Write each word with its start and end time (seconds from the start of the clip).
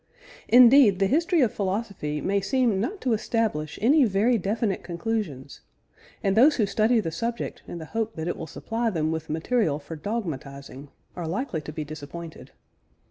Indeed, 0.47 0.97
the 0.97 1.05
history 1.05 1.41
of 1.41 1.53
philosophy 1.53 2.21
may 2.21 2.41
seem 2.41 2.79
not 2.79 3.01
to 3.01 3.13
establish 3.13 3.77
any 3.83 4.03
very 4.03 4.35
definite 4.39 4.81
conclusions; 4.81 5.61
and 6.23 6.35
those 6.35 6.55
who 6.55 6.65
study 6.65 6.99
the 6.99 7.11
subject 7.11 7.61
in 7.67 7.77
the 7.77 7.85
hope 7.93 8.15
that 8.15 8.27
it 8.27 8.35
will 8.35 8.47
supply 8.47 8.89
them 8.89 9.11
with 9.11 9.29
material 9.29 9.77
for 9.77 9.95
dogmatising 9.95 10.89
are 11.15 11.27
likely 11.27 11.61
to 11.61 11.71
be 11.71 11.83
disappointed. 11.85 12.49